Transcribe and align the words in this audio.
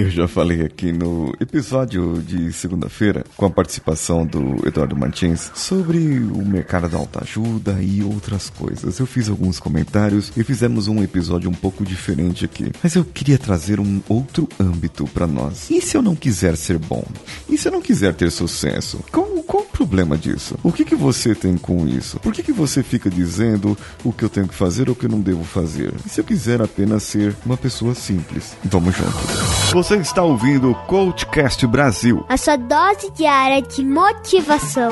Eu 0.00 0.08
já 0.08 0.26
falei 0.26 0.62
aqui 0.62 0.92
no 0.92 1.30
episódio 1.38 2.22
de 2.22 2.50
segunda-feira, 2.54 3.22
com 3.36 3.44
a 3.44 3.50
participação 3.50 4.24
do 4.24 4.66
Eduardo 4.66 4.96
Martins, 4.96 5.52
sobre 5.54 5.98
o 5.98 6.42
mercado 6.42 6.88
da 6.88 6.96
autoajuda 6.96 7.76
e 7.82 8.02
outras 8.02 8.48
coisas. 8.48 8.98
Eu 8.98 9.04
fiz 9.04 9.28
alguns 9.28 9.60
comentários 9.60 10.32
e 10.34 10.42
fizemos 10.42 10.88
um 10.88 11.02
episódio 11.02 11.50
um 11.50 11.54
pouco 11.54 11.84
diferente 11.84 12.46
aqui. 12.46 12.72
Mas 12.82 12.94
eu 12.94 13.04
queria 13.04 13.36
trazer 13.36 13.78
um 13.78 14.00
outro 14.08 14.48
âmbito 14.58 15.04
para 15.04 15.26
nós. 15.26 15.70
E 15.70 15.82
se 15.82 15.98
eu 15.98 16.00
não 16.00 16.16
quiser 16.16 16.56
ser 16.56 16.78
bom? 16.78 17.04
E 17.46 17.58
se 17.58 17.68
eu 17.68 17.72
não 17.72 17.82
quiser 17.82 18.14
ter 18.14 18.30
sucesso? 18.30 19.04
Qual, 19.12 19.26
qual 19.42 19.64
o 19.64 19.66
problema 19.66 20.16
disso? 20.16 20.58
O 20.62 20.72
que, 20.72 20.82
que 20.82 20.96
você 20.96 21.34
tem 21.34 21.58
com 21.58 21.86
isso? 21.86 22.18
Por 22.20 22.32
que, 22.32 22.42
que 22.42 22.52
você 22.52 22.82
fica 22.82 23.10
dizendo 23.10 23.76
o 24.02 24.14
que 24.14 24.24
eu 24.24 24.30
tenho 24.30 24.48
que 24.48 24.54
fazer 24.54 24.88
ou 24.88 24.94
o 24.94 24.96
que 24.96 25.04
eu 25.04 25.10
não 25.10 25.20
devo 25.20 25.44
fazer? 25.44 25.92
E 26.06 26.08
se 26.08 26.22
eu 26.22 26.24
quiser 26.24 26.62
apenas 26.62 27.02
ser 27.02 27.36
uma 27.44 27.58
pessoa 27.58 27.94
simples? 27.94 28.56
Vamos 28.64 28.96
juntos. 28.96 29.49
Você 29.72 29.98
está 29.98 30.24
ouvindo 30.24 30.72
o 30.72 30.74
Coachcast 30.74 31.64
Brasil. 31.64 32.26
A 32.28 32.36
sua 32.36 32.56
dose 32.56 33.08
diária 33.12 33.62
de 33.62 33.84
motivação. 33.84 34.90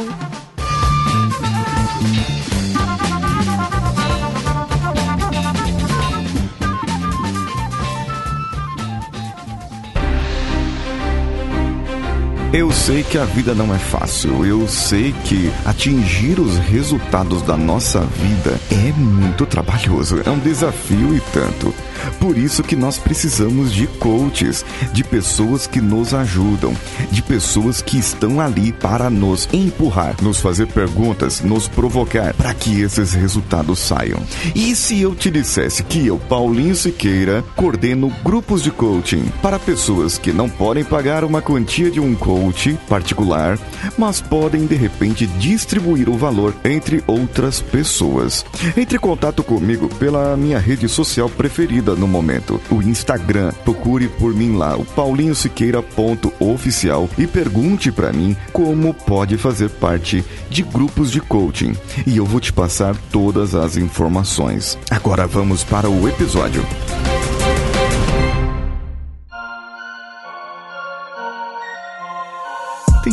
Eu 12.52 12.70
sei 12.72 13.02
que 13.02 13.18
a 13.18 13.24
vida 13.24 13.54
não 13.54 13.74
é 13.74 13.78
fácil. 13.78 14.46
Eu 14.46 14.66
sei 14.68 15.12
que 15.24 15.50
atingir 15.66 16.38
os 16.38 16.56
resultados 16.56 17.42
da 17.42 17.56
nossa 17.56 18.00
vida 18.00 18.58
é 18.70 18.92
muito 18.92 19.44
trabalhoso. 19.44 20.22
É 20.24 20.30
um 20.30 20.38
desafio 20.38 21.16
e 21.16 21.20
tanto. 21.32 21.74
Por 22.18 22.36
isso 22.36 22.62
que 22.62 22.76
nós 22.76 22.98
precisamos 22.98 23.72
de 23.72 23.86
coaches, 23.86 24.64
de 24.92 25.02
pessoas 25.04 25.66
que 25.66 25.80
nos 25.80 26.14
ajudam, 26.14 26.74
de 27.10 27.22
pessoas 27.22 27.82
que 27.82 27.98
estão 27.98 28.40
ali 28.40 28.72
para 28.72 29.10
nos 29.10 29.48
empurrar, 29.52 30.16
nos 30.22 30.40
fazer 30.40 30.66
perguntas, 30.66 31.40
nos 31.40 31.68
provocar 31.68 32.34
para 32.34 32.54
que 32.54 32.80
esses 32.80 33.12
resultados 33.12 33.78
saiam. 33.78 34.20
E 34.54 34.74
se 34.74 35.00
eu 35.00 35.14
te 35.14 35.30
dissesse 35.30 35.82
que 35.82 36.06
eu, 36.06 36.18
Paulinho 36.18 36.74
Siqueira, 36.74 37.44
coordeno 37.56 38.12
grupos 38.24 38.62
de 38.62 38.70
coaching 38.70 39.24
para 39.42 39.58
pessoas 39.58 40.18
que 40.18 40.32
não 40.32 40.48
podem 40.48 40.84
pagar 40.84 41.24
uma 41.24 41.42
quantia 41.42 41.90
de 41.90 42.00
um 42.00 42.14
coach 42.14 42.78
particular, 42.88 43.58
mas 43.96 44.20
podem 44.20 44.66
de 44.66 44.74
repente 44.74 45.26
distribuir 45.26 46.08
o 46.08 46.16
valor 46.16 46.54
entre 46.64 47.02
outras 47.06 47.60
pessoas. 47.60 48.44
Entre 48.76 48.96
em 48.96 49.00
contato 49.00 49.42
comigo 49.42 49.88
pela 49.96 50.36
minha 50.36 50.58
rede 50.58 50.88
social 50.88 51.28
preferida 51.28 51.87
no 51.96 52.06
momento, 52.06 52.60
o 52.70 52.82
Instagram. 52.82 53.52
Procure 53.64 54.08
por 54.08 54.34
mim 54.34 54.56
lá, 54.56 54.76
o 54.76 54.84
paulinhosiqueira.oficial 54.84 57.08
e 57.16 57.26
pergunte 57.26 57.90
para 57.92 58.12
mim 58.12 58.36
como 58.52 58.92
pode 58.92 59.38
fazer 59.38 59.70
parte 59.70 60.24
de 60.50 60.62
grupos 60.62 61.10
de 61.10 61.20
coaching. 61.20 61.74
E 62.06 62.16
eu 62.16 62.24
vou 62.24 62.40
te 62.40 62.52
passar 62.52 62.96
todas 63.10 63.54
as 63.54 63.76
informações. 63.76 64.78
Agora 64.90 65.26
vamos 65.26 65.64
para 65.64 65.88
o 65.88 66.08
episódio. 66.08 66.64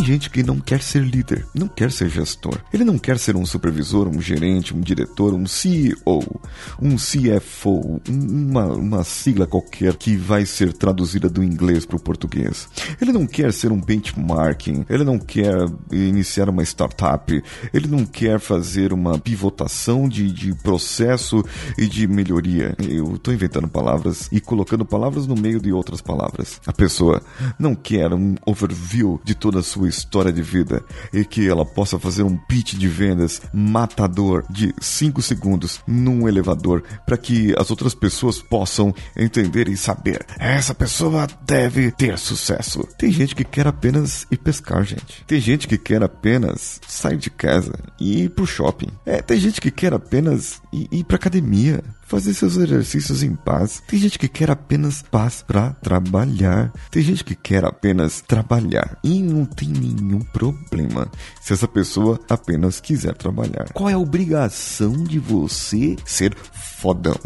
Gente 0.06 0.30
que 0.30 0.44
não 0.44 0.60
quer 0.60 0.82
ser 0.82 1.04
líder, 1.04 1.46
não 1.54 1.68
quer 1.68 1.92
ser 1.92 2.10
gestor. 2.10 2.60
Ele 2.72 2.84
não 2.84 2.98
quer 2.98 3.18
ser 3.18 3.36
um 3.36 3.46
supervisor, 3.46 4.08
um 4.08 4.22
gerente, 4.22 4.76
um 4.76 4.80
diretor, 4.80 5.34
um 5.34 5.48
CEO, 5.48 6.42
um 6.80 6.96
CFO, 6.96 8.00
uma, 8.08 8.66
uma 8.68 9.04
sigla 9.04 9.48
qualquer 9.48 9.96
que 9.96 10.16
vai 10.16 10.46
ser 10.46 10.74
traduzida 10.74 11.28
do 11.28 11.44
inglês 11.44 11.86
para 11.86 11.98
o 11.98 12.00
português. 12.00 12.68
Ele 13.02 13.12
não 13.12 13.26
quer 13.26 13.52
ser 13.52 13.72
um 13.72 13.82
benchmarking, 13.82 14.86
ele 14.90 15.04
não 15.04 15.18
quer 15.18 15.66
iniciar 15.92 16.50
uma 16.50 16.64
startup, 16.64 17.44
ele 17.74 17.88
não 17.88 18.06
quer 18.06 18.40
fazer 18.40 18.94
uma 18.94 19.18
pivotação 19.18 20.08
de, 20.08 20.32
de 20.32 20.54
processo 20.54 21.44
e 21.78 21.88
de 21.88 22.08
melhoria. 22.08 22.76
Eu 22.80 23.16
estou 23.16 23.34
inventando 23.34 23.68
palavras 23.68 24.30
e 24.32 24.40
colocando 24.40 24.86
palavras 24.86 25.26
no 25.26 25.36
meio 25.36 25.60
de 25.60 25.72
outras 25.72 26.00
palavras. 26.00 26.62
A 26.68 26.74
pessoa 26.74 27.22
não 27.58 27.74
quer 27.74 28.14
um 28.14 28.36
overview 28.46 29.20
de 29.24 29.34
toda 29.34 29.60
a 29.60 29.64
sua 29.64 29.95
história 29.98 30.32
de 30.32 30.42
vida 30.42 30.84
e 31.14 31.24
que 31.26 31.48
ela 31.48 31.66
possa 31.66 32.00
fazer 32.00 32.24
um 32.24 32.38
pitch 32.38 32.76
de 32.76 32.88
vendas 32.88 33.42
matador 33.54 34.46
de 34.50 34.74
5 34.80 35.22
segundos 35.22 35.80
num 35.88 36.28
elevador 36.28 36.84
para 37.06 37.18
que 37.18 37.54
as 37.58 37.70
outras 37.70 37.94
pessoas 37.94 38.42
possam 38.42 38.94
entender 39.16 39.68
e 39.68 39.78
saber. 39.78 40.26
Essa 40.40 40.74
pessoa 40.74 41.28
deve 41.46 41.92
ter 41.92 42.18
sucesso. 42.18 42.88
Tem 42.98 43.12
gente 43.12 43.36
que 43.36 43.44
quer 43.44 43.68
apenas 43.68 44.28
ir 44.32 44.38
pescar, 44.38 44.84
gente. 44.84 45.24
Tem 45.26 45.40
gente 45.40 45.68
que 45.68 45.78
quer 45.78 46.04
apenas 46.04 46.80
sair 46.88 47.18
de 47.18 47.30
casa 47.30 47.74
e 48.00 48.24
ir 48.24 48.30
pro 48.30 48.46
shopping. 48.46 48.90
É, 49.06 49.22
tem 49.22 49.40
gente 49.40 49.62
que 49.62 49.72
quer 49.72 49.94
apenas 49.94 50.62
ir, 50.72 50.88
ir 50.92 51.04
pra 51.04 51.16
academia 51.16 51.84
fazer 52.06 52.34
seus 52.34 52.56
exercícios 52.56 53.24
em 53.24 53.36
paz. 53.36 53.82
Tem 53.88 54.00
gente 54.00 54.18
que 54.18 54.28
quer 54.28 54.50
apenas 54.50 55.02
paz 55.02 55.44
para 55.46 55.72
trabalhar. 55.72 56.72
Tem 56.92 57.02
gente 57.02 57.24
que 57.24 57.36
quer 57.36 57.66
apenas 57.66 58.22
trabalhar 58.22 58.98
e 59.04 59.22
não 59.22 59.46
tem 59.46 59.70
nenhum 59.70 60.20
problema 60.20 61.10
se 61.42 61.54
essa 61.54 61.68
pessoa 61.68 62.20
apenas 62.30 62.80
quiser 62.80 63.16
trabalhar. 63.16 63.72
Qual 63.74 63.90
é 63.90 63.94
a 63.94 64.00
obrigação 64.00 64.94
de 65.04 65.20
você 65.20 65.96
ser 66.06 66.36
fodão, 66.36 67.20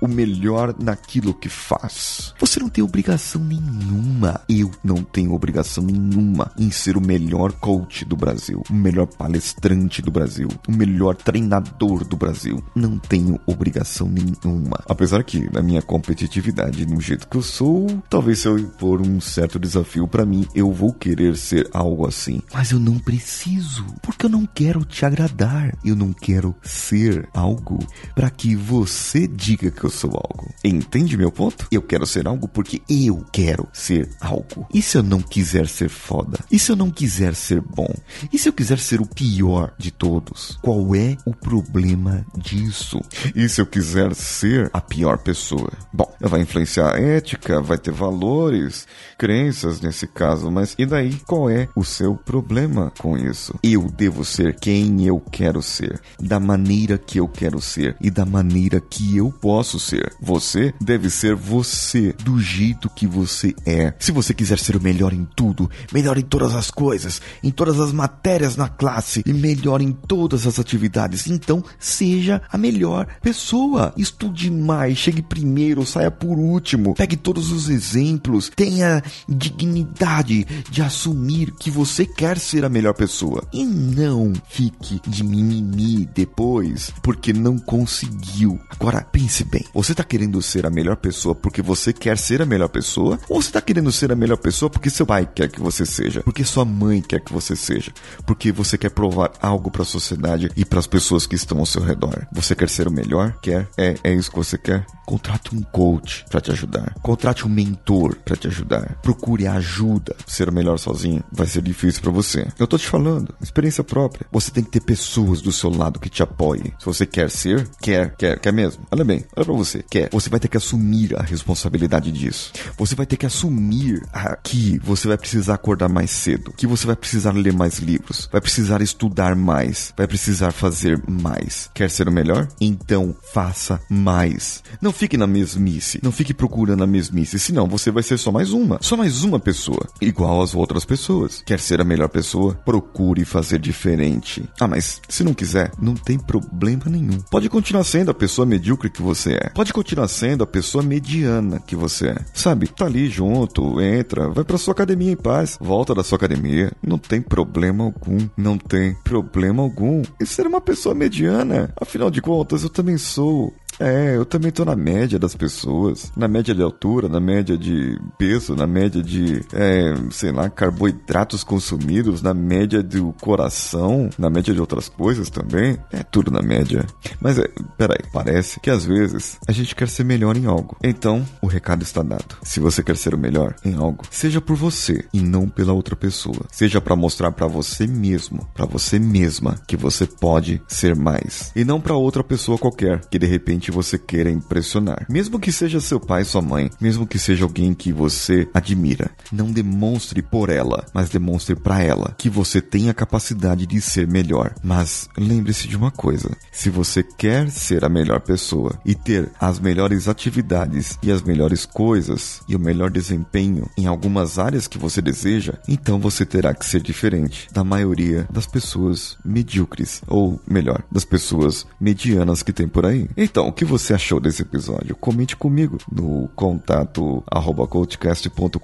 o 0.00 0.08
melhor 0.08 0.74
naquilo 0.78 1.32
que 1.32 1.48
faz? 1.48 2.34
Você 2.40 2.58
não 2.60 2.68
tem 2.68 2.82
obrigação 2.82 3.42
nenhuma. 3.42 4.40
Eu 4.48 4.70
não 4.82 5.02
tenho 5.02 5.32
obrigação 5.32 5.84
nenhuma 5.84 6.50
em 6.58 6.70
ser 6.70 6.96
o 6.96 7.00
melhor 7.00 7.52
coach 7.52 8.04
do 8.04 8.16
Brasil, 8.16 8.62
o 8.68 8.74
melhor 8.74 9.06
palestrante 9.06 10.02
do 10.02 10.10
Brasil, 10.10 10.48
o 10.68 10.72
melhor 10.72 11.14
treinador 11.14 12.04
do 12.04 12.16
Brasil. 12.16 12.62
Não 12.74 12.98
tenho 12.98 13.38
obrigação 13.46 14.08
nenhuma 14.08 14.23
nenhuma. 14.24 14.82
Apesar 14.88 15.22
que, 15.24 15.50
na 15.52 15.62
minha 15.62 15.82
competitividade, 15.82 16.86
no 16.86 17.00
jeito 17.00 17.28
que 17.28 17.36
eu 17.36 17.42
sou, 17.42 17.86
talvez 18.08 18.40
se 18.40 18.48
eu 18.48 18.58
impor 18.58 19.00
um 19.00 19.20
certo 19.20 19.58
desafio 19.58 20.06
para 20.08 20.24
mim, 20.24 20.46
eu 20.54 20.72
vou 20.72 20.92
querer 20.92 21.36
ser 21.36 21.68
algo 21.72 22.06
assim. 22.06 22.40
Mas 22.52 22.70
eu 22.70 22.78
não 22.78 22.98
preciso, 22.98 23.84
porque 24.02 24.26
eu 24.26 24.30
não 24.30 24.46
quero 24.46 24.84
te 24.84 25.04
agradar. 25.04 25.76
Eu 25.84 25.96
não 25.96 26.12
quero 26.12 26.54
ser 26.62 27.28
algo 27.34 27.78
para 28.14 28.30
que 28.30 28.54
você 28.54 29.26
diga 29.26 29.70
que 29.70 29.84
eu 29.84 29.90
sou 29.90 30.10
algo. 30.10 30.52
Entende 30.64 31.16
meu 31.16 31.30
ponto? 31.30 31.66
Eu 31.70 31.82
quero 31.82 32.06
ser 32.06 32.26
algo 32.26 32.48
porque 32.48 32.82
eu 32.88 33.24
quero 33.32 33.68
ser 33.72 34.08
algo. 34.20 34.66
E 34.72 34.80
se 34.80 34.96
eu 34.96 35.02
não 35.02 35.20
quiser 35.20 35.68
ser 35.68 35.88
foda? 35.88 36.38
E 36.50 36.58
se 36.58 36.72
eu 36.72 36.76
não 36.76 36.90
quiser 36.90 37.34
ser 37.34 37.60
bom? 37.60 37.92
E 38.32 38.38
se 38.38 38.48
eu 38.48 38.52
quiser 38.52 38.78
ser 38.78 39.00
o 39.00 39.06
pior 39.06 39.74
de 39.78 39.90
todos? 39.90 40.58
Qual 40.62 40.94
é 40.94 41.16
o 41.24 41.34
problema 41.34 42.24
disso? 42.36 43.00
E 43.34 43.48
se 43.48 43.60
eu 43.60 43.66
quiser 43.66 44.13
ser 44.14 44.70
a 44.72 44.80
pior 44.80 45.18
pessoa. 45.18 45.70
Bom, 45.92 46.12
vai 46.20 46.40
influenciar 46.40 46.94
a 46.94 47.00
ética, 47.00 47.60
vai 47.60 47.78
ter 47.78 47.92
valores, 47.92 48.86
crenças 49.18 49.80
nesse 49.80 50.06
caso, 50.06 50.50
mas 50.50 50.74
e 50.78 50.86
daí 50.86 51.14
qual 51.26 51.50
é 51.50 51.68
o 51.74 51.84
seu 51.84 52.14
problema 52.14 52.92
com 52.98 53.16
isso? 53.16 53.54
Eu 53.62 53.90
devo 53.90 54.24
ser 54.24 54.56
quem 54.58 55.06
eu 55.06 55.20
quero 55.20 55.62
ser, 55.62 56.00
da 56.18 56.40
maneira 56.40 56.98
que 56.98 57.18
eu 57.18 57.28
quero 57.28 57.60
ser 57.60 57.96
e 58.00 58.10
da 58.10 58.24
maneira 58.24 58.80
que 58.80 59.16
eu 59.16 59.30
posso 59.30 59.78
ser. 59.78 60.12
Você 60.20 60.72
deve 60.80 61.10
ser 61.10 61.34
você, 61.34 62.14
do 62.22 62.38
jeito 62.38 62.88
que 62.90 63.06
você 63.06 63.54
é. 63.66 63.94
Se 63.98 64.12
você 64.12 64.32
quiser 64.32 64.58
ser 64.58 64.76
o 64.76 64.82
melhor 64.82 65.12
em 65.12 65.26
tudo, 65.36 65.70
melhor 65.92 66.18
em 66.18 66.22
todas 66.22 66.54
as 66.54 66.70
coisas, 66.70 67.20
em 67.42 67.50
todas 67.50 67.80
as 67.80 67.92
matérias 67.92 68.56
na 68.56 68.68
classe 68.68 69.22
e 69.26 69.32
melhor 69.32 69.80
em 69.80 69.92
todas 69.92 70.46
as 70.46 70.58
atividades, 70.58 71.26
então 71.26 71.62
seja 71.78 72.42
a 72.50 72.58
melhor 72.58 73.06
pessoa. 73.20 73.92
Estude 74.04 74.50
mais, 74.50 74.98
chegue 74.98 75.22
primeiro, 75.22 75.86
saia 75.86 76.10
por 76.10 76.38
último. 76.38 76.94
Pegue 76.94 77.16
todos 77.16 77.50
os 77.50 77.70
exemplos, 77.70 78.50
tenha 78.54 79.02
dignidade 79.26 80.46
de 80.70 80.82
assumir 80.82 81.50
que 81.52 81.70
você 81.70 82.04
quer 82.04 82.38
ser 82.38 82.66
a 82.66 82.68
melhor 82.68 82.92
pessoa 82.92 83.42
e 83.50 83.64
não 83.64 84.34
fique 84.46 85.00
de 85.08 85.24
mimimi 85.24 86.06
depois 86.14 86.92
porque 87.02 87.32
não 87.32 87.58
conseguiu. 87.58 88.60
Agora 88.68 89.00
pense 89.00 89.42
bem, 89.42 89.64
você 89.72 89.92
está 89.92 90.04
querendo 90.04 90.42
ser 90.42 90.66
a 90.66 90.70
melhor 90.70 90.96
pessoa 90.96 91.34
porque 91.34 91.62
você 91.62 91.90
quer 91.90 92.18
ser 92.18 92.42
a 92.42 92.46
melhor 92.46 92.68
pessoa 92.68 93.18
ou 93.26 93.40
você 93.40 93.48
está 93.48 93.62
querendo 93.62 93.90
ser 93.90 94.12
a 94.12 94.16
melhor 94.16 94.36
pessoa 94.36 94.68
porque 94.68 94.90
seu 94.90 95.06
pai 95.06 95.26
quer 95.34 95.48
que 95.48 95.60
você 95.60 95.86
seja, 95.86 96.22
porque 96.22 96.44
sua 96.44 96.66
mãe 96.66 97.00
quer 97.00 97.20
que 97.20 97.32
você 97.32 97.56
seja, 97.56 97.90
porque 98.26 98.52
você 98.52 98.76
quer 98.76 98.90
provar 98.90 99.32
algo 99.40 99.70
para 99.70 99.80
a 99.80 99.86
sociedade 99.86 100.50
e 100.54 100.62
para 100.62 100.78
as 100.78 100.86
pessoas 100.86 101.26
que 101.26 101.36
estão 101.36 101.58
ao 101.58 101.64
seu 101.64 101.82
redor. 101.82 102.26
Você 102.30 102.54
quer 102.54 102.68
ser 102.68 102.86
o 102.86 102.92
melhor? 102.92 103.34
Quer? 103.40 103.66
É, 103.78 103.93
é 104.02 104.12
isso 104.12 104.30
que 104.30 104.36
você 104.36 104.58
quer? 104.58 104.84
Contrate 105.06 105.54
um 105.54 105.62
coach 105.62 106.24
para 106.30 106.40
te 106.40 106.50
ajudar. 106.50 106.94
Contrate 107.02 107.46
um 107.46 107.50
mentor 107.50 108.16
para 108.24 108.36
te 108.36 108.48
ajudar. 108.48 108.96
Procure 109.02 109.46
ajuda. 109.46 110.16
Ser 110.26 110.50
melhor 110.50 110.78
sozinho 110.78 111.22
vai 111.30 111.46
ser 111.46 111.62
difícil 111.62 112.02
para 112.02 112.10
você. 112.10 112.46
Eu 112.58 112.66
tô 112.66 112.78
te 112.78 112.86
falando, 112.86 113.34
experiência 113.40 113.84
própria. 113.84 114.26
Você 114.32 114.50
tem 114.50 114.64
que 114.64 114.70
ter 114.70 114.80
pessoas 114.80 115.40
do 115.40 115.52
seu 115.52 115.70
lado 115.70 116.00
que 116.00 116.08
te 116.08 116.22
apoiem. 116.22 116.72
Se 116.78 116.86
você 116.86 117.06
quer 117.06 117.30
ser, 117.30 117.68
quer, 117.80 118.14
quer, 118.16 118.38
quer 118.38 118.52
mesmo. 118.52 118.84
Olha 118.90 119.04
bem, 119.04 119.24
olha 119.36 119.44
para 119.44 119.54
você, 119.54 119.84
quer. 119.88 120.08
Você 120.10 120.30
vai 120.30 120.40
ter 120.40 120.48
que 120.48 120.56
assumir 120.56 121.16
a 121.18 121.22
responsabilidade 121.22 122.10
disso. 122.10 122.52
Você 122.76 122.94
vai 122.94 123.06
ter 123.06 123.16
que 123.16 123.26
assumir 123.26 124.02
que 124.42 124.78
você 124.82 125.08
vai 125.08 125.18
precisar 125.18 125.54
acordar 125.54 125.88
mais 125.88 126.10
cedo, 126.10 126.52
que 126.56 126.66
você 126.66 126.86
vai 126.86 126.96
precisar 126.96 127.32
ler 127.32 127.52
mais 127.52 127.78
livros, 127.78 128.28
vai 128.30 128.40
precisar 128.40 128.80
estudar 128.80 129.34
mais, 129.34 129.92
vai 129.96 130.06
precisar 130.06 130.52
fazer 130.52 131.02
mais. 131.08 131.70
Quer 131.74 131.90
ser 131.90 132.08
o 132.08 132.12
melhor? 132.12 132.48
Então 132.60 133.14
faça 133.32 133.80
mais. 133.88 134.62
Não 134.80 134.92
fique 134.94 135.16
na 135.16 135.26
mesmice, 135.26 136.00
não 136.02 136.12
fique 136.12 136.32
procurando 136.32 136.82
a 136.82 136.86
mesmice, 136.86 137.38
senão 137.38 137.66
você 137.66 137.90
vai 137.90 138.02
ser 138.02 138.18
só 138.18 138.32
mais 138.32 138.52
uma, 138.52 138.78
só 138.80 138.96
mais 138.96 139.24
uma 139.24 139.38
pessoa, 139.38 139.86
igual 140.00 140.40
às 140.40 140.54
outras 140.54 140.84
pessoas. 140.84 141.42
Quer 141.44 141.60
ser 141.60 141.80
a 141.80 141.84
melhor 141.84 142.08
pessoa? 142.08 142.54
Procure 142.64 143.24
fazer 143.24 143.58
diferente. 143.58 144.48
Ah, 144.58 144.66
mas 144.66 145.00
se 145.08 145.24
não 145.24 145.34
quiser, 145.34 145.70
não 145.80 145.94
tem 145.94 146.18
problema 146.18 146.84
nenhum. 146.86 147.20
Pode 147.30 147.48
continuar 147.48 147.84
sendo 147.84 148.10
a 148.10 148.14
pessoa 148.14 148.46
medíocre 148.46 148.90
que 148.90 149.02
você 149.02 149.34
é. 149.34 149.50
Pode 149.50 149.72
continuar 149.72 150.08
sendo 150.08 150.44
a 150.44 150.46
pessoa 150.46 150.82
mediana 150.82 151.60
que 151.60 151.76
você 151.76 152.08
é. 152.08 152.16
Sabe? 152.32 152.68
Tá 152.68 152.86
ali 152.86 153.08
junto, 153.08 153.80
entra, 153.80 154.30
vai 154.30 154.44
pra 154.44 154.58
sua 154.58 154.72
academia 154.72 155.12
em 155.12 155.16
paz, 155.16 155.58
volta 155.60 155.94
da 155.94 156.04
sua 156.04 156.16
academia, 156.16 156.72
não 156.82 156.98
tem 156.98 157.20
problema 157.20 157.84
algum, 157.84 158.18
não 158.36 158.56
tem 158.56 158.94
problema 159.02 159.62
algum. 159.62 160.02
E 160.20 160.26
ser 160.26 160.46
uma 160.46 160.60
pessoa 160.60 160.94
mediana, 160.94 161.72
afinal 161.80 162.10
de 162.10 162.20
contas, 162.20 162.62
eu 162.62 162.70
também 162.70 162.98
sou. 162.98 163.52
É, 163.78 164.16
eu 164.16 164.24
também 164.24 164.50
tô 164.50 164.64
na 164.64 164.76
média 164.76 165.18
das 165.18 165.34
pessoas. 165.34 166.12
Na 166.16 166.28
média 166.28 166.54
de 166.54 166.62
altura, 166.62 167.08
na 167.08 167.20
média 167.20 167.56
de 167.56 167.98
peso, 168.18 168.54
na 168.54 168.66
média 168.66 169.02
de, 169.02 169.44
é, 169.52 169.94
sei 170.10 170.32
lá, 170.32 170.48
carboidratos 170.48 171.44
consumidos, 171.44 172.22
na 172.22 172.34
média 172.34 172.82
do 172.82 173.12
coração, 173.20 174.08
na 174.18 174.30
média 174.30 174.54
de 174.54 174.60
outras 174.60 174.88
coisas 174.88 175.30
também. 175.30 175.78
É 175.92 176.02
tudo 176.02 176.30
na 176.30 176.42
média. 176.42 176.84
Mas 177.20 177.38
é, 177.38 177.48
peraí, 177.76 178.00
parece 178.12 178.60
que 178.60 178.70
às 178.70 178.84
vezes 178.84 179.38
a 179.46 179.52
gente 179.52 179.74
quer 179.74 179.88
ser 179.88 180.04
melhor 180.04 180.36
em 180.36 180.46
algo. 180.46 180.76
Então, 180.82 181.24
o 181.40 181.46
recado 181.46 181.82
está 181.82 182.02
dado. 182.02 182.36
Se 182.42 182.60
você 182.60 182.82
quer 182.82 182.96
ser 182.96 183.14
o 183.14 183.18
melhor 183.18 183.54
em 183.64 183.74
algo, 183.74 184.04
seja 184.10 184.40
por 184.40 184.56
você 184.56 185.04
e 185.12 185.20
não 185.20 185.48
pela 185.48 185.72
outra 185.72 185.96
pessoa. 185.96 186.46
Seja 186.50 186.80
para 186.80 186.96
mostrar 186.96 187.32
para 187.32 187.46
você 187.46 187.86
mesmo, 187.86 188.46
para 188.54 188.66
você 188.66 188.98
mesma, 188.98 189.56
que 189.66 189.76
você 189.76 190.06
pode 190.06 190.62
ser 190.68 190.94
mais. 190.94 191.52
E 191.54 191.64
não 191.64 191.80
para 191.80 191.94
outra 191.94 192.22
pessoa 192.22 192.58
qualquer, 192.58 193.00
que 193.10 193.18
de 193.18 193.26
repente 193.26 193.70
você 193.74 193.98
queira 193.98 194.30
impressionar. 194.30 195.06
Mesmo 195.08 195.38
que 195.38 195.52
seja 195.52 195.80
seu 195.80 196.00
pai, 196.00 196.24
sua 196.24 196.40
mãe, 196.40 196.70
mesmo 196.80 197.06
que 197.06 197.18
seja 197.18 197.44
alguém 197.44 197.74
que 197.74 197.92
você 197.92 198.48
admira, 198.54 199.10
não 199.32 199.50
demonstre 199.50 200.22
por 200.22 200.48
ela, 200.48 200.86
mas 200.94 201.10
demonstre 201.10 201.56
para 201.56 201.82
ela 201.82 202.14
que 202.16 202.30
você 202.30 202.60
tem 202.60 202.88
a 202.88 202.94
capacidade 202.94 203.66
de 203.66 203.80
ser 203.80 204.06
melhor. 204.06 204.54
Mas 204.62 205.08
lembre-se 205.18 205.68
de 205.68 205.76
uma 205.76 205.90
coisa: 205.90 206.30
se 206.52 206.70
você 206.70 207.02
quer 207.02 207.50
ser 207.50 207.84
a 207.84 207.88
melhor 207.88 208.20
pessoa 208.20 208.78
e 208.84 208.94
ter 208.94 209.30
as 209.40 209.58
melhores 209.58 210.08
atividades 210.08 210.98
e 211.02 211.10
as 211.10 211.22
melhores 211.22 211.66
coisas 211.66 212.40
e 212.48 212.54
o 212.54 212.60
melhor 212.60 212.90
desempenho 212.90 213.68
em 213.76 213.86
algumas 213.86 214.38
áreas 214.38 214.68
que 214.68 214.78
você 214.78 215.02
deseja, 215.02 215.54
então 215.68 215.98
você 215.98 216.24
terá 216.24 216.54
que 216.54 216.64
ser 216.64 216.80
diferente 216.80 217.48
da 217.52 217.64
maioria 217.64 218.26
das 218.30 218.46
pessoas 218.46 219.16
medíocres, 219.24 220.00
ou 220.06 220.40
melhor, 220.46 220.82
das 220.90 221.04
pessoas 221.04 221.66
medianas 221.80 222.42
que 222.42 222.52
tem 222.52 222.68
por 222.68 222.86
aí. 222.86 223.08
Então, 223.16 223.50
que 223.54 223.64
você 223.64 223.94
achou 223.94 224.18
desse 224.18 224.42
episódio? 224.42 224.96
Comente 224.96 225.36
comigo 225.36 225.78
no 225.90 226.28
contato 226.34 227.22
arroba 227.30 227.68
coachcast.com.br 227.68 228.58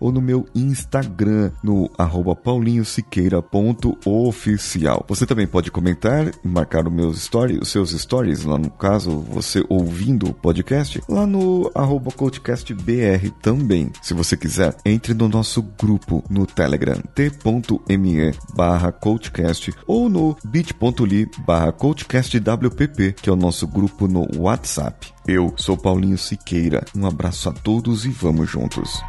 ou 0.00 0.10
no 0.10 0.22
meu 0.22 0.46
Instagram 0.54 1.50
no 1.62 1.90
arroba 1.98 2.34
paulinhosiqueira.oficial. 2.34 5.04
Você 5.06 5.26
também 5.26 5.46
pode 5.46 5.70
comentar 5.70 6.32
marcar 6.42 6.86
os 6.86 6.92
meus 6.92 7.20
stories, 7.20 7.60
os 7.60 7.68
seus 7.68 7.90
stories, 7.90 8.44
lá 8.44 8.56
no 8.56 8.70
caso, 8.70 9.20
você 9.20 9.62
ouvindo 9.68 10.30
o 10.30 10.34
podcast, 10.34 11.02
lá 11.06 11.26
no 11.26 11.70
arroba 11.74 12.10
coachcastbr 12.10 13.30
também. 13.42 13.92
Se 14.00 14.14
você 14.14 14.38
quiser, 14.38 14.74
entre 14.86 15.12
no 15.12 15.28
nosso 15.28 15.60
grupo 15.62 16.24
no 16.30 16.46
Telegram, 16.46 17.02
t.me 17.14 18.32
barra 18.56 18.90
coachcast 18.90 19.70
ou 19.86 20.08
no 20.08 20.34
bit.ly 20.44 21.28
barra 21.46 21.70
coachcastwpp, 21.72 23.16
que 23.20 23.28
é 23.28 23.32
o 23.32 23.36
nosso 23.36 23.66
grupo 23.66 23.81
grupo 23.82 24.06
no 24.06 24.28
WhatsApp. 24.36 25.08
Eu 25.26 25.52
sou 25.56 25.76
Paulinho 25.76 26.16
Siqueira. 26.16 26.84
Um 26.96 27.04
abraço 27.04 27.48
a 27.48 27.52
todos 27.52 28.06
e 28.06 28.10
vamos 28.10 28.48
juntos. 28.48 29.02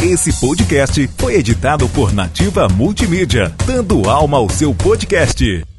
Esse 0.00 0.32
podcast 0.40 1.08
foi 1.18 1.34
editado 1.34 1.88
por 1.88 2.12
Nativa 2.12 2.68
Multimídia, 2.68 3.52
dando 3.66 4.08
alma 4.08 4.38
ao 4.38 4.48
seu 4.48 4.72
podcast. 4.72 5.69